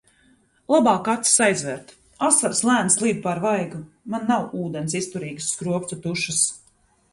[0.75, 1.91] Labāk acis aizvērt.
[2.29, 3.83] Asaras lēni slīd pār vaigu.
[4.15, 6.45] Man nav ūdens izturīgas skropstu tušas.